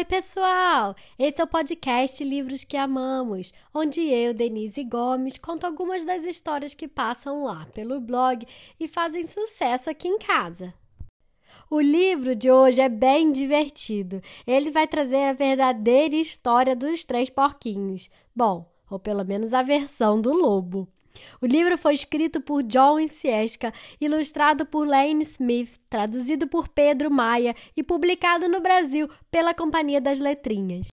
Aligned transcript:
Oi, 0.00 0.04
pessoal! 0.06 0.96
Esse 1.18 1.42
é 1.42 1.44
o 1.44 1.46
podcast 1.46 2.24
Livros 2.24 2.64
que 2.64 2.74
Amamos, 2.74 3.52
onde 3.74 4.00
eu, 4.00 4.32
Denise 4.32 4.82
Gomes, 4.82 5.36
conto 5.36 5.66
algumas 5.66 6.06
das 6.06 6.24
histórias 6.24 6.74
que 6.74 6.88
passam 6.88 7.44
lá 7.44 7.66
pelo 7.74 8.00
blog 8.00 8.46
e 8.80 8.88
fazem 8.88 9.26
sucesso 9.26 9.90
aqui 9.90 10.08
em 10.08 10.18
casa. 10.18 10.72
O 11.68 11.78
livro 11.78 12.34
de 12.34 12.50
hoje 12.50 12.80
é 12.80 12.88
bem 12.88 13.30
divertido. 13.30 14.22
Ele 14.46 14.70
vai 14.70 14.88
trazer 14.88 15.22
a 15.24 15.34
verdadeira 15.34 16.16
história 16.16 16.74
dos 16.74 17.04
três 17.04 17.28
porquinhos. 17.28 18.08
Bom, 18.34 18.72
ou 18.88 18.98
pelo 18.98 19.22
menos 19.22 19.52
a 19.52 19.60
versão 19.60 20.18
do 20.18 20.32
lobo. 20.32 20.88
O 21.40 21.46
livro 21.46 21.76
foi 21.76 21.94
escrito 21.94 22.40
por 22.40 22.62
John 22.62 22.98
Enciesca, 22.98 23.72
ilustrado 24.00 24.66
por 24.66 24.86
Lane 24.86 25.22
Smith, 25.22 25.78
traduzido 25.88 26.46
por 26.46 26.68
Pedro 26.68 27.10
Maia 27.10 27.54
e 27.76 27.82
publicado 27.82 28.48
no 28.48 28.60
Brasil 28.60 29.08
pela 29.30 29.54
Companhia 29.54 30.00
das 30.00 30.18
Letrinhas. 30.18 30.88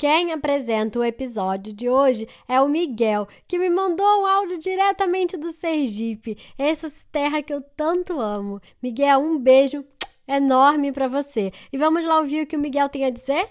Quem 0.00 0.32
apresenta 0.32 0.98
o 0.98 1.04
episódio 1.04 1.74
de 1.74 1.86
hoje 1.86 2.26
é 2.48 2.58
o 2.58 2.66
Miguel, 2.66 3.28
que 3.46 3.58
me 3.58 3.68
mandou 3.68 4.22
um 4.22 4.26
áudio 4.26 4.58
diretamente 4.58 5.36
do 5.36 5.52
Sergipe, 5.52 6.38
essa 6.56 6.90
terra 7.12 7.42
que 7.42 7.52
eu 7.52 7.60
tanto 7.76 8.18
amo. 8.18 8.62
Miguel, 8.82 9.20
um 9.20 9.38
beijo 9.38 9.84
enorme 10.26 10.90
para 10.90 11.06
você. 11.06 11.52
E 11.70 11.76
vamos 11.76 12.06
lá 12.06 12.18
ouvir 12.18 12.44
o 12.44 12.46
que 12.46 12.56
o 12.56 12.58
Miguel 12.58 12.88
tem 12.88 13.04
a 13.04 13.10
dizer? 13.10 13.46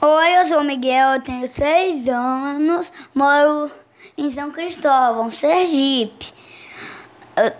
Oi, 0.00 0.36
eu 0.38 0.46
sou 0.46 0.60
o 0.60 0.64
Miguel, 0.64 1.20
tenho 1.22 1.48
seis 1.48 2.08
anos, 2.08 2.92
moro 3.12 3.68
em 4.16 4.30
São 4.30 4.50
Cristóvão, 4.50 5.30
Sergipe. 5.30 6.32
Ah, 7.36 7.52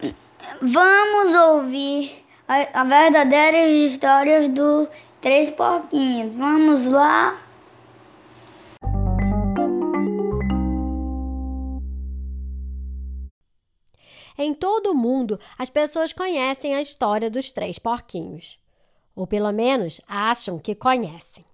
vamos 0.60 1.34
ouvir 1.34 2.24
a, 2.48 2.80
a 2.80 2.84
verdadeira 2.84 3.66
história 3.68 4.48
dos 4.48 4.88
três 5.20 5.50
porquinhos. 5.50 6.34
Vamos 6.34 6.86
lá. 6.90 7.42
Em 14.38 14.52
todo 14.52 14.92
o 14.92 14.94
mundo, 14.94 15.40
as 15.58 15.70
pessoas 15.70 16.12
conhecem 16.12 16.74
a 16.74 16.82
história 16.82 17.30
dos 17.30 17.50
três 17.52 17.78
porquinhos. 17.78 18.58
Ou 19.14 19.26
pelo 19.26 19.50
menos 19.50 20.00
acham 20.06 20.58
que 20.58 20.74
conhecem. 20.74 21.44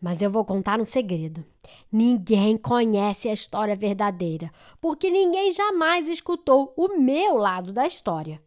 Mas 0.00 0.22
eu 0.22 0.30
vou 0.30 0.44
contar 0.44 0.80
um 0.80 0.84
segredo. 0.84 1.44
Ninguém 1.90 2.56
conhece 2.56 3.28
a 3.28 3.32
história 3.32 3.76
verdadeira, 3.76 4.50
porque 4.80 5.10
ninguém 5.10 5.52
jamais 5.52 6.08
escutou 6.08 6.72
o 6.76 6.98
meu 6.98 7.36
lado 7.36 7.72
da 7.72 7.86
história. 7.86 8.42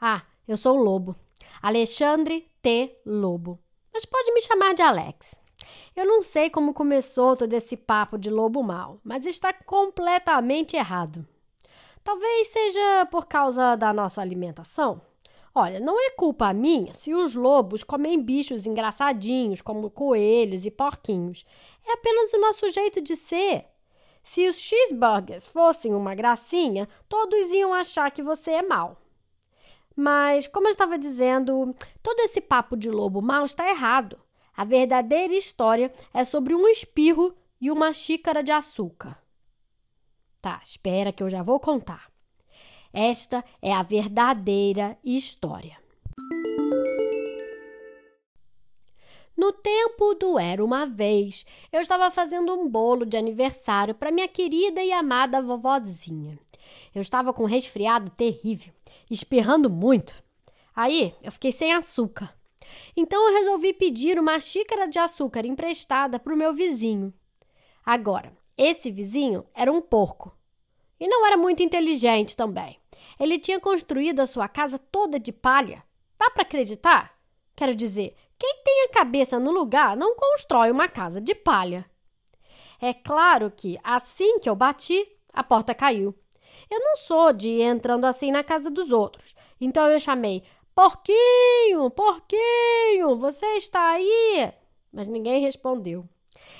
Ah, 0.00 0.22
eu 0.46 0.56
sou 0.56 0.78
o 0.78 0.82
Lobo. 0.82 1.16
Alexandre 1.62 2.46
T. 2.60 3.00
Lobo. 3.06 3.58
Mas 3.92 4.04
pode 4.04 4.32
me 4.32 4.40
chamar 4.40 4.74
de 4.74 4.82
Alex. 4.82 5.40
Eu 5.94 6.04
não 6.04 6.20
sei 6.20 6.50
como 6.50 6.74
começou 6.74 7.36
todo 7.36 7.52
esse 7.52 7.76
papo 7.76 8.18
de 8.18 8.28
lobo 8.28 8.62
mal, 8.62 8.98
mas 9.04 9.26
está 9.26 9.52
completamente 9.52 10.76
errado. 10.76 11.26
Talvez 12.02 12.48
seja 12.48 13.06
por 13.10 13.26
causa 13.26 13.76
da 13.76 13.92
nossa 13.92 14.20
alimentação. 14.20 15.00
Olha, 15.56 15.78
não 15.78 16.00
é 16.00 16.10
culpa 16.10 16.52
minha 16.52 16.92
se 16.94 17.14
os 17.14 17.36
lobos 17.36 17.84
comem 17.84 18.20
bichos 18.20 18.66
engraçadinhos 18.66 19.62
como 19.62 19.88
coelhos 19.88 20.66
e 20.66 20.70
porquinhos. 20.70 21.46
É 21.86 21.92
apenas 21.92 22.32
o 22.32 22.40
nosso 22.40 22.68
jeito 22.70 23.00
de 23.00 23.14
ser. 23.14 23.66
Se 24.20 24.48
os 24.48 24.56
cheeseburgers 24.56 25.46
fossem 25.46 25.94
uma 25.94 26.14
gracinha, 26.14 26.88
todos 27.08 27.52
iam 27.52 27.72
achar 27.72 28.10
que 28.10 28.22
você 28.22 28.50
é 28.50 28.62
mal. 28.62 29.00
Mas, 29.94 30.48
como 30.48 30.66
eu 30.66 30.72
estava 30.72 30.98
dizendo, 30.98 31.72
todo 32.02 32.18
esse 32.20 32.40
papo 32.40 32.76
de 32.76 32.90
lobo 32.90 33.22
mal 33.22 33.44
está 33.44 33.68
errado. 33.70 34.18
A 34.56 34.64
verdadeira 34.64 35.34
história 35.34 35.92
é 36.12 36.24
sobre 36.24 36.52
um 36.52 36.66
espirro 36.66 37.32
e 37.60 37.70
uma 37.70 37.92
xícara 37.92 38.42
de 38.42 38.50
açúcar. 38.50 39.22
Tá, 40.40 40.60
espera 40.64 41.12
que 41.12 41.22
eu 41.22 41.30
já 41.30 41.42
vou 41.42 41.60
contar. 41.60 42.13
Esta 42.94 43.44
é 43.60 43.72
a 43.74 43.82
verdadeira 43.82 44.96
história. 45.04 45.76
No 49.36 49.52
tempo 49.52 50.14
do 50.14 50.38
Era 50.38 50.64
uma 50.64 50.86
Vez, 50.86 51.44
eu 51.72 51.80
estava 51.80 52.08
fazendo 52.08 52.54
um 52.54 52.68
bolo 52.68 53.04
de 53.04 53.16
aniversário 53.16 53.96
para 53.96 54.12
minha 54.12 54.28
querida 54.28 54.80
e 54.80 54.92
amada 54.92 55.42
vovozinha. 55.42 56.38
Eu 56.94 57.02
estava 57.02 57.32
com 57.32 57.42
um 57.42 57.48
resfriado 57.48 58.12
terrível, 58.12 58.72
espirrando 59.10 59.68
muito. 59.68 60.14
Aí 60.72 61.12
eu 61.20 61.32
fiquei 61.32 61.50
sem 61.50 61.72
açúcar. 61.72 62.32
Então 62.96 63.28
eu 63.28 63.34
resolvi 63.34 63.72
pedir 63.72 64.20
uma 64.20 64.38
xícara 64.38 64.86
de 64.86 65.00
açúcar 65.00 65.44
emprestada 65.44 66.20
para 66.20 66.32
o 66.32 66.36
meu 66.36 66.54
vizinho. 66.54 67.12
Agora, 67.84 68.32
esse 68.56 68.88
vizinho 68.92 69.44
era 69.52 69.72
um 69.72 69.80
porco. 69.80 70.32
E 70.98 71.08
não 71.08 71.26
era 71.26 71.36
muito 71.36 71.60
inteligente 71.60 72.36
também. 72.36 72.78
Ele 73.18 73.38
tinha 73.38 73.60
construído 73.60 74.20
a 74.20 74.26
sua 74.26 74.48
casa 74.48 74.78
toda 74.78 75.18
de 75.18 75.32
palha. 75.32 75.82
Dá 76.18 76.30
para 76.30 76.42
acreditar? 76.42 77.16
Quero 77.56 77.74
dizer, 77.74 78.16
quem 78.38 78.62
tem 78.64 78.84
a 78.84 78.92
cabeça 78.92 79.38
no 79.38 79.50
lugar 79.50 79.96
não 79.96 80.16
constrói 80.16 80.70
uma 80.70 80.88
casa 80.88 81.20
de 81.20 81.34
palha. 81.34 81.84
É 82.80 82.92
claro 82.92 83.50
que, 83.50 83.78
assim 83.82 84.38
que 84.38 84.48
eu 84.48 84.56
bati, 84.56 85.06
a 85.32 85.42
porta 85.42 85.74
caiu. 85.74 86.14
Eu 86.70 86.80
não 86.80 86.96
sou 86.96 87.32
de 87.32 87.48
ir 87.48 87.62
entrando 87.62 88.04
assim 88.04 88.30
na 88.30 88.42
casa 88.42 88.70
dos 88.70 88.90
outros. 88.90 89.34
Então 89.60 89.88
eu 89.88 89.98
chamei: 89.98 90.42
Porquinho, 90.74 91.90
porquinho, 91.90 93.16
você 93.16 93.46
está 93.56 93.92
aí? 93.92 94.52
Mas 94.92 95.08
ninguém 95.08 95.40
respondeu. 95.40 96.08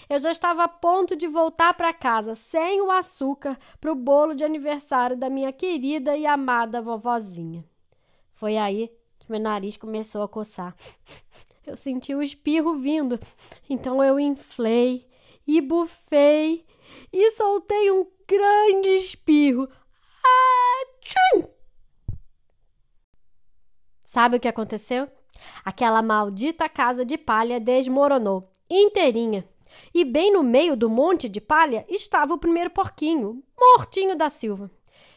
Eu 0.09 0.19
já 0.19 0.31
estava 0.31 0.65
a 0.65 0.69
ponto 0.69 1.17
de 1.17 1.27
voltar 1.27 1.75
para 1.75 1.93
casa 1.93 2.34
sem 2.34 2.81
o 2.81 2.91
açúcar 2.91 3.59
para 3.81 3.93
o 3.93 3.97
bolo 3.97 4.34
de 4.34 4.45
aniversário 4.45 5.17
da 5.17 5.31
minha 5.31 5.53
querida 5.53 6.17
e 6.17 6.27
amada 6.27 6.83
vovozinha. 6.83 7.65
Foi 8.33 8.56
aí 8.56 8.91
que 9.19 9.31
meu 9.31 9.41
nariz 9.41 9.77
começou 9.77 10.23
a 10.23 10.28
coçar. 10.28 10.75
Eu 11.67 11.77
senti 11.77 12.15
o 12.15 12.23
espirro 12.23 12.77
vindo, 12.77 13.19
então 13.71 14.05
eu 14.05 14.21
inflei 14.21 15.09
e 15.47 15.62
bufei 15.62 16.67
e 17.11 17.31
soltei 17.31 17.91
um 17.91 18.06
grande 18.28 18.91
espirro. 18.91 19.69
Tchum! 21.05 21.44
Sabe 24.03 24.37
o 24.37 24.41
que 24.41 24.49
aconteceu? 24.49 25.09
Aquela 25.65 26.00
maldita 26.00 26.69
casa 26.69 27.05
de 27.05 27.19
palha 27.19 27.61
desmoronou 27.61 28.50
inteirinha. 28.71 29.47
E 29.95 30.05
bem 30.05 30.33
no 30.33 30.43
meio 30.43 30.77
do 30.77 30.91
monte 30.91 31.29
de 31.29 31.41
palha 31.41 31.85
estava 31.89 32.35
o 32.35 32.39
primeiro 32.39 32.71
porquinho, 32.71 33.43
mortinho 33.59 34.17
da 34.17 34.31
Silva. 34.31 34.71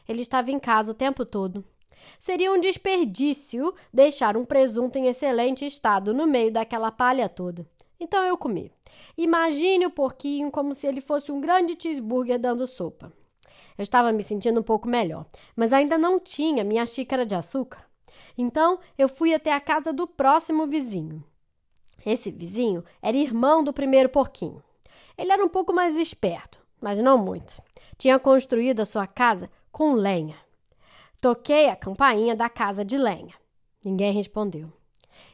Ele 0.08 0.22
estava 0.22 0.52
em 0.52 0.60
casa 0.60 0.92
o 0.92 0.96
tempo 0.96 1.26
todo. 1.26 1.64
Seria 2.20 2.52
um 2.52 2.60
desperdício 2.60 3.74
deixar 3.94 4.38
um 4.38 4.46
presunto 4.46 4.98
em 4.98 5.08
excelente 5.08 5.66
estado 5.66 6.14
no 6.14 6.26
meio 6.26 6.52
daquela 6.52 6.92
palha 6.92 7.28
toda. 7.28 7.68
Então 8.00 8.24
eu 8.24 8.38
comi. 8.38 8.72
Imagine 9.18 9.88
o 9.88 9.92
porquinho 9.92 10.52
como 10.52 10.74
se 10.74 10.88
ele 10.88 11.02
fosse 11.02 11.32
um 11.32 11.42
grande 11.42 11.76
cheeseburger 11.80 12.40
dando 12.40 12.68
sopa. 12.68 13.12
Eu 13.78 13.84
estava 13.84 14.12
me 14.12 14.24
sentindo 14.24 14.60
um 14.60 14.64
pouco 14.64 14.88
melhor, 14.88 15.26
mas 15.56 15.74
ainda 15.74 15.98
não 15.98 16.20
tinha 16.20 16.64
minha 16.64 16.86
xícara 16.86 17.26
de 17.26 17.36
açúcar. 17.36 17.86
Então 18.38 18.80
eu 18.98 19.08
fui 19.08 19.34
até 19.34 19.52
a 19.52 19.60
casa 19.60 19.92
do 19.92 20.08
próximo 20.08 20.68
vizinho. 20.68 21.24
Esse 22.06 22.32
vizinho 22.32 22.84
era 23.02 23.18
irmão 23.18 23.64
do 23.64 23.74
primeiro 23.74 24.10
porquinho. 24.10 24.64
Ele 25.18 25.32
era 25.32 25.44
um 25.44 25.50
pouco 25.50 25.74
mais 25.74 25.96
esperto, 25.98 26.60
mas 26.82 27.00
não 27.00 27.18
muito. 27.18 27.62
Tinha 27.98 28.20
construído 28.20 28.82
a 28.82 28.86
sua 28.86 29.08
casa 29.08 29.50
com 29.72 29.94
lenha. 29.94 30.36
Toquei 31.20 31.70
a 31.70 31.76
campainha 31.76 32.36
da 32.36 32.48
casa 32.50 32.86
de 32.86 32.98
lenha. 32.98 33.34
Ninguém 33.84 34.14
respondeu. 34.14 34.72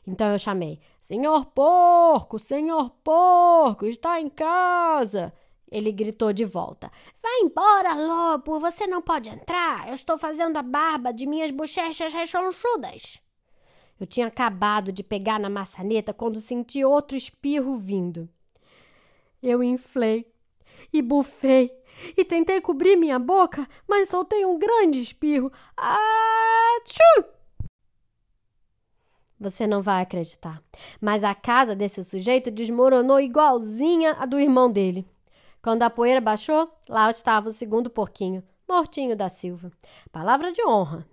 Então 0.07 0.31
eu 0.31 0.39
chamei: 0.39 0.80
Senhor 1.01 1.45
porco, 1.48 2.39
senhor 2.39 2.89
porco, 3.04 3.86
está 3.86 4.19
em 4.19 4.30
casa. 4.30 5.33
Ele 5.69 5.92
gritou 5.92 6.31
de 6.31 6.45
volta: 6.45 6.92
Vai 7.21 7.39
embora, 7.42 7.94
lobo, 7.94 8.59
você 8.59 8.88
não 8.88 9.01
pode 9.01 9.27
entrar. 9.27 9.88
Eu 9.88 9.95
estou 9.95 10.18
fazendo 10.18 10.57
a 10.57 10.62
barba 10.62 11.12
de 11.12 11.25
minhas 11.25 11.51
bochechas 11.51 12.13
rechonchudas. 12.13 13.21
Eu 14.00 14.07
tinha 14.07 14.28
acabado 14.28 14.92
de 14.92 15.04
pegar 15.04 15.40
na 15.40 15.50
maçaneta 15.50 16.13
quando 16.13 16.40
senti 16.40 16.84
outro 16.84 17.16
espirro 17.16 17.78
vindo. 17.78 18.28
Eu 19.42 19.63
inflei 19.63 20.31
e 20.92 21.01
bufei 21.01 21.72
e 22.18 22.25
tentei 22.25 22.60
cobrir 22.62 22.95
minha 22.95 23.19
boca, 23.19 23.68
mas 23.88 24.10
soltei 24.10 24.45
um 24.45 24.57
grande 24.57 25.01
espirro. 25.01 25.51
Atchum! 25.78 27.30
Você 29.40 29.68
não 29.68 29.81
vai 29.81 30.01
acreditar, 30.01 30.63
mas 31.01 31.24
a 31.24 31.36
casa 31.36 31.75
desse 31.75 32.01
sujeito 32.04 32.50
desmoronou 32.50 33.19
igualzinha 33.19 34.13
a 34.13 34.25
do 34.25 34.40
irmão 34.40 34.72
dele. 34.72 35.06
Quando 35.62 35.84
a 35.84 35.90
poeira 35.90 36.22
baixou, 36.22 36.69
lá 36.88 37.10
estava 37.10 37.50
o 37.50 37.51
segundo 37.51 37.90
porquinho, 37.90 38.44
mortinho 38.68 39.16
da 39.16 39.30
Silva. 39.30 39.72
Palavra 40.12 40.51
de 40.51 40.66
honra. 40.66 41.06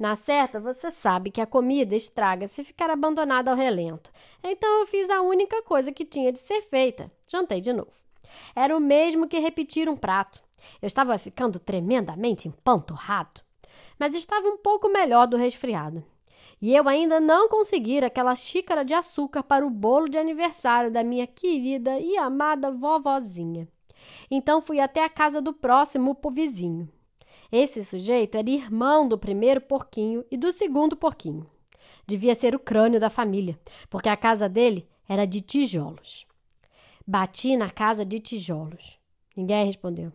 Na 0.00 0.16
certa, 0.16 0.58
você 0.58 0.90
sabe 0.90 1.30
que 1.30 1.42
a 1.42 1.46
comida 1.46 1.94
estraga 1.94 2.48
se 2.48 2.64
ficar 2.64 2.88
abandonada 2.88 3.50
ao 3.50 3.56
relento. 3.56 4.10
Então 4.42 4.80
eu 4.80 4.86
fiz 4.86 5.10
a 5.10 5.20
única 5.20 5.62
coisa 5.62 5.92
que 5.92 6.06
tinha 6.06 6.32
de 6.32 6.38
ser 6.38 6.62
feita. 6.62 7.12
Jantei 7.28 7.60
de 7.60 7.70
novo. 7.70 7.92
Era 8.56 8.74
o 8.74 8.80
mesmo 8.80 9.28
que 9.28 9.38
repetir 9.38 9.90
um 9.90 9.96
prato. 9.96 10.42
Eu 10.80 10.86
estava 10.86 11.18
ficando 11.18 11.58
tremendamente 11.58 12.48
empanturrado, 12.48 13.42
mas 13.98 14.14
estava 14.14 14.48
um 14.48 14.56
pouco 14.56 14.88
melhor 14.88 15.26
do 15.26 15.36
resfriado. 15.36 16.02
E 16.62 16.74
eu 16.74 16.88
ainda 16.88 17.20
não 17.20 17.50
conseguira 17.50 18.06
aquela 18.06 18.34
xícara 18.34 18.82
de 18.82 18.94
açúcar 18.94 19.42
para 19.42 19.66
o 19.66 19.70
bolo 19.70 20.08
de 20.08 20.16
aniversário 20.16 20.90
da 20.90 21.04
minha 21.04 21.26
querida 21.26 22.00
e 22.00 22.16
amada 22.16 22.70
vovozinha. 22.70 23.68
Então 24.30 24.62
fui 24.62 24.80
até 24.80 25.04
a 25.04 25.10
casa 25.10 25.42
do 25.42 25.52
próximo 25.52 26.16
vizinho. 26.32 26.88
Esse 27.52 27.82
sujeito 27.82 28.36
era 28.36 28.48
irmão 28.48 29.08
do 29.08 29.18
primeiro 29.18 29.60
porquinho 29.60 30.24
e 30.30 30.36
do 30.36 30.52
segundo 30.52 30.96
porquinho. 30.96 31.50
Devia 32.06 32.34
ser 32.34 32.54
o 32.54 32.60
crânio 32.60 33.00
da 33.00 33.10
família, 33.10 33.58
porque 33.88 34.08
a 34.08 34.16
casa 34.16 34.48
dele 34.48 34.88
era 35.08 35.26
de 35.26 35.40
tijolos. 35.40 36.26
Bati 37.06 37.56
na 37.56 37.68
casa 37.68 38.04
de 38.04 38.20
tijolos. 38.20 38.98
Ninguém 39.36 39.66
respondeu. 39.66 40.12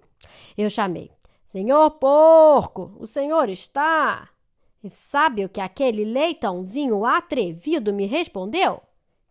Eu 0.58 0.70
chamei: 0.70 1.12
Senhor 1.46 1.92
porco, 1.92 2.96
o 3.00 3.06
senhor 3.06 3.50
está? 3.50 4.30
E 4.82 4.90
sabe 4.90 5.44
o 5.44 5.50
que 5.50 5.60
aquele 5.60 6.06
leitãozinho 6.06 7.06
atrevido 7.06 7.94
me 7.94 8.06
respondeu? 8.06 8.82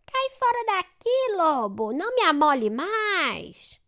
Cai 0.05 0.29
fora 0.37 0.65
daqui, 0.67 1.37
lobo, 1.37 1.91
não 1.91 2.15
me 2.15 2.21
amole 2.23 2.69
mais. 2.69 3.81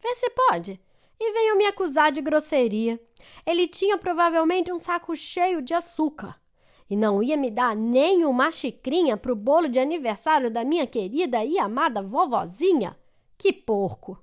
Vê 0.00 0.14
se 0.14 0.30
pode 0.30 0.80
e 1.20 1.32
veio 1.32 1.58
me 1.58 1.66
acusar 1.66 2.10
de 2.10 2.22
grosseria. 2.22 2.98
Ele 3.46 3.68
tinha 3.68 3.98
provavelmente 3.98 4.72
um 4.72 4.78
saco 4.78 5.14
cheio 5.14 5.60
de 5.60 5.74
açúcar 5.74 6.40
e 6.88 6.96
não 6.96 7.22
ia 7.22 7.36
me 7.36 7.50
dar 7.50 7.76
nem 7.76 8.24
uma 8.24 8.50
xicrinha 8.50 9.16
pro 9.16 9.36
bolo 9.36 9.68
de 9.68 9.78
aniversário 9.78 10.50
da 10.50 10.64
minha 10.64 10.86
querida 10.86 11.44
e 11.44 11.58
amada 11.58 12.02
vovozinha. 12.02 12.98
Que 13.38 13.52
porco! 13.52 14.18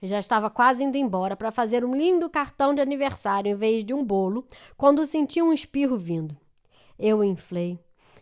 Eu 0.00 0.08
já 0.08 0.18
estava 0.18 0.50
quase 0.50 0.82
indo 0.82 0.96
embora 0.96 1.36
para 1.36 1.52
fazer 1.52 1.84
um 1.84 1.94
lindo 1.94 2.28
cartão 2.28 2.74
de 2.74 2.82
aniversário 2.82 3.52
em 3.52 3.54
vez 3.54 3.84
de 3.84 3.94
um 3.94 4.04
bolo, 4.04 4.44
quando 4.76 5.06
senti 5.06 5.40
um 5.40 5.52
espirro 5.52 5.96
vindo. 5.96 6.36
Eu 6.98 7.22
inflei 7.22 7.78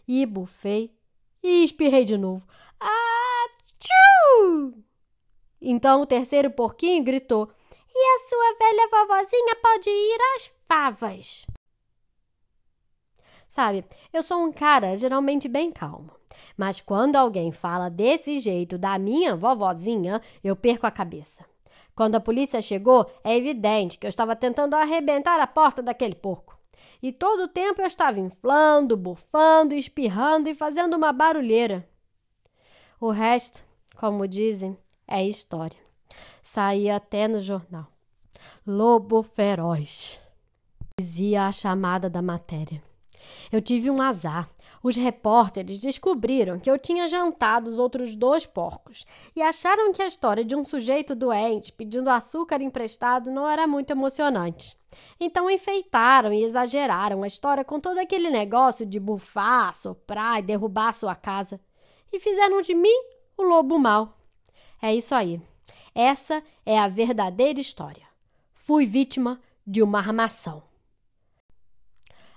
e 0.07 0.27
bufei 0.27 0.95
e 1.43 1.65
espirrei 1.65 2.05
de 2.05 2.19
novo. 2.19 2.47
Atchoo! 2.79 4.75
Então 5.59 6.03
o 6.03 6.07
terceiro 6.07 6.51
porquinho 6.51 7.03
gritou: 7.03 7.51
e 7.95 8.17
a 8.17 8.19
sua 8.29 8.57
velha 8.59 8.89
vovozinha 8.91 9.57
pode 9.63 9.91
ir 9.91 10.19
às 10.37 10.53
favas. 10.67 11.47
Sabe, 13.49 13.85
eu 14.13 14.23
sou 14.23 14.39
um 14.39 14.53
cara 14.53 14.97
geralmente 14.97 15.49
bem 15.49 15.73
calmo. 15.73 16.13
Mas 16.57 16.81
quando 16.81 17.17
alguém 17.17 17.51
fala 17.51 17.91
desse 17.91 18.39
jeito 18.39 18.79
da 18.79 18.99
minha 18.99 19.35
vovozinha, 19.35 20.23
eu 20.43 20.55
perco 20.55 20.87
a 20.87 20.91
cabeça. 20.91 21.45
Quando 21.95 22.15
a 22.15 22.21
polícia 22.21 22.63
chegou, 22.63 23.11
é 23.25 23.37
evidente 23.37 23.99
que 23.99 24.07
eu 24.07 24.09
estava 24.09 24.37
tentando 24.37 24.75
arrebentar 24.75 25.41
a 25.41 25.47
porta 25.47 25.83
daquele 25.83 26.15
porco. 26.15 26.59
E 27.03 27.13
todo 27.13 27.45
o 27.45 27.49
tempo 27.49 27.81
eu 27.81 27.87
estava 27.87 28.21
inflando, 28.21 28.97
bufando, 28.97 29.75
espirrando 29.75 30.49
e 30.49 30.55
fazendo 30.55 30.95
uma 30.95 31.13
barulheira. 31.13 31.89
O 33.01 33.11
resto, 33.11 33.65
como 33.97 34.29
dizem, 34.29 34.79
é 35.09 35.27
história. 35.27 35.90
Saía 36.43 36.97
até 36.97 37.29
no 37.29 37.41
jornal. 37.41 37.87
Lobo 38.67 39.23
feroz. 39.23 40.21
Dizia 40.99 41.47
a 41.47 41.53
chamada 41.53 42.11
da 42.11 42.21
matéria. 42.21 42.83
Eu 43.51 43.61
tive 43.61 43.91
um 43.91 44.01
azar. 44.01 44.49
Os 44.83 44.97
repórteres 44.97 45.79
descobriram 45.79 46.59
que 46.59 46.71
eu 46.71 46.79
tinha 46.79 47.07
jantado 47.07 47.69
os 47.69 47.79
outros 47.79 48.15
dois 48.15 48.47
porcos 48.47 49.05
e 49.37 49.43
acharam 49.43 49.93
que 49.93 50.01
a 50.01 50.07
história 50.07 50.43
de 50.43 50.57
um 50.57 50.65
sujeito 50.65 51.15
doente 51.15 51.73
pedindo 51.73 52.09
açúcar 52.09 52.63
emprestado 52.63 53.31
não 53.31 53.49
era 53.49 53.67
muito 53.67 53.91
emocionante. 53.91 54.77
Então 55.19 55.51
enfeitaram 55.51 56.33
e 56.33 56.43
exageraram 56.43 57.23
a 57.23 57.27
história 57.27 57.65
com 57.65 57.79
todo 57.79 57.99
aquele 57.99 58.31
negócio 58.31 58.87
de 58.87 58.99
bufar, 58.99 59.75
soprar 59.77 60.39
e 60.39 60.43
derrubar 60.43 60.89
a 60.89 60.95
sua 60.95 61.15
casa. 61.15 61.61
E 62.11 62.19
fizeram 62.19 62.63
de 62.63 62.75
mim 62.75 62.97
o 63.37 63.43
lobo 63.43 63.79
mau. 63.79 64.17
É 64.81 64.95
isso 64.95 65.15
aí. 65.15 65.41
Essa 65.95 66.43
é 66.65 66.79
a 66.79 66.89
verdadeira 66.89 67.61
história. 67.61 68.07
Fui 68.53 68.87
vítima 68.87 69.41
de 69.67 69.83
uma 69.83 69.99
armação. 69.99 70.63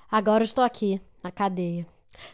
Agora 0.10 0.44
estou 0.44 0.64
aqui, 0.64 1.02
na 1.24 1.32
cadeia. 1.32 1.88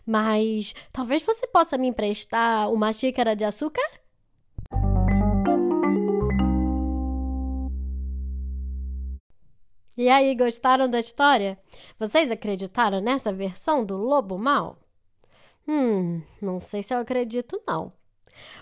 Mas 0.06 0.74
talvez 0.92 1.24
você 1.24 1.48
possa 1.48 1.78
me 1.78 1.88
emprestar 1.88 2.72
uma 2.72 2.92
xícara 2.92 3.36
de 3.36 3.46
açúcar? 3.46 3.88
E 9.96 10.08
aí, 10.08 10.34
gostaram 10.34 10.90
da 10.90 11.00
história? 11.00 11.60
Vocês 11.98 12.32
acreditaram 12.32 13.02
nessa 13.02 13.34
versão 13.34 13.86
do 13.86 13.98
lobo 13.98 14.38
mal? 14.38 14.78
Hum, 15.68 16.22
não 16.42 16.60
sei 16.60 16.82
se 16.82 16.94
eu 16.94 17.00
acredito, 17.00 17.62
não. 17.68 17.92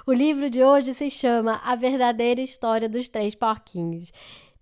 O 0.06 0.13
livro 0.13 0.50
de 0.50 0.63
hoje 0.63 0.94
se 0.94 1.09
chama 1.09 1.62
A 1.63 1.75
Verdadeira 1.75 2.41
História 2.41 2.88
dos 2.88 3.09
Três 3.09 3.35
Porquinhos, 3.35 4.12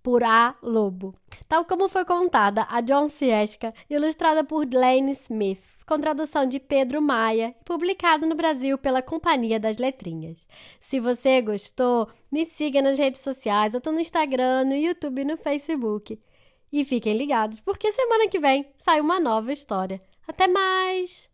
por 0.02 0.22
A. 0.22 0.54
Lobo, 0.62 1.14
tal 1.48 1.64
como 1.64 1.88
foi 1.88 2.04
contada 2.04 2.66
a 2.70 2.80
John 2.80 3.08
Sieska, 3.08 3.74
ilustrada 3.90 4.44
por 4.44 4.72
Lane 4.72 5.10
Smith, 5.10 5.76
com 5.86 5.98
tradução 5.98 6.46
de 6.46 6.60
Pedro 6.60 7.00
Maia 7.00 7.54
publicado 7.64 8.26
no 8.26 8.34
Brasil 8.34 8.76
pela 8.78 9.02
Companhia 9.02 9.58
das 9.58 9.78
Letrinhas. 9.78 10.36
Se 10.80 11.00
você 11.00 11.40
gostou, 11.40 12.08
me 12.30 12.44
siga 12.44 12.82
nas 12.82 12.98
redes 12.98 13.20
sociais, 13.20 13.74
eu 13.74 13.78
estou 13.78 13.92
no 13.92 14.00
Instagram, 14.00 14.64
no 14.64 14.74
YouTube 14.74 15.22
e 15.22 15.24
no 15.24 15.36
Facebook. 15.36 16.20
E 16.72 16.84
fiquem 16.84 17.16
ligados, 17.16 17.60
porque 17.60 17.90
semana 17.92 18.28
que 18.28 18.40
vem 18.40 18.66
sai 18.78 19.00
uma 19.00 19.20
nova 19.20 19.52
história. 19.52 20.00
Até 20.26 20.48
mais! 20.48 21.28